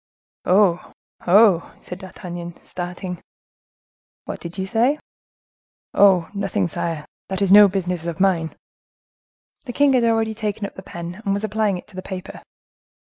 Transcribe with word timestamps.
"Oh! 0.45 0.93
oh!" 1.27 1.75
said 1.83 1.99
D'Artagnan, 1.99 2.55
starting. 2.65 3.21
"What 4.25 4.39
did 4.39 4.57
you 4.57 4.65
say?" 4.65 4.97
"Oh! 5.93 6.27
nothing, 6.33 6.67
sire. 6.67 7.05
This 7.29 7.43
is 7.43 7.51
no 7.51 7.67
business 7.67 8.07
of 8.07 8.19
mine." 8.19 8.55
The 9.65 9.73
king 9.73 9.93
had 9.93 10.03
already 10.03 10.33
taken 10.33 10.65
up 10.65 10.73
the 10.73 10.81
pen, 10.81 11.21
and 11.23 11.35
was 11.35 11.43
applying 11.43 11.77
it 11.77 11.85
to 11.89 11.95
the 11.95 12.01
paper. 12.01 12.41